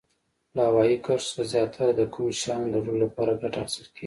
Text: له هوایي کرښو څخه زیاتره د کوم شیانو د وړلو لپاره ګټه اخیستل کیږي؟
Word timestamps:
له 0.55 0.61
هوایي 0.69 0.97
کرښو 1.05 1.29
څخه 1.31 1.43
زیاتره 1.53 1.91
د 1.95 2.01
کوم 2.13 2.27
شیانو 2.39 2.67
د 2.71 2.75
وړلو 2.81 3.01
لپاره 3.03 3.39
ګټه 3.41 3.57
اخیستل 3.61 3.85
کیږي؟ 3.91 3.99